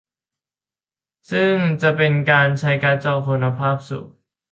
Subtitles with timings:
[1.31, 4.07] ซึ่งจะเป็นการใช้การ์ดจอคุณภาพสูง